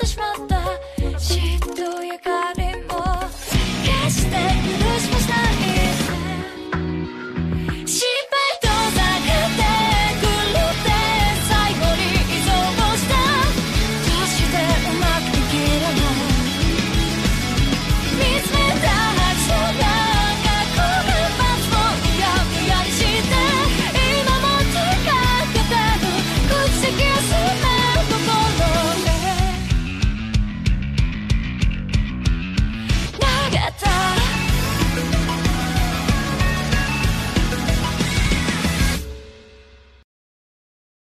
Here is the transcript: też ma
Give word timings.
też 0.00 0.16
ma 0.16 0.34